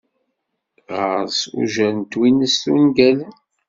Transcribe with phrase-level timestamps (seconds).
[0.99, 3.33] Ɣers ujar n twinest ungalen.